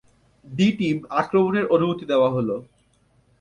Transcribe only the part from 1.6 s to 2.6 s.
অনুমতি দেয়া হলো।